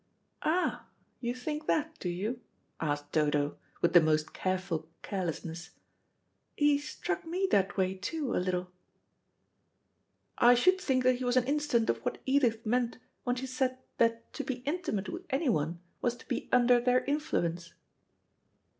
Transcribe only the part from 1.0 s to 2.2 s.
you think that, do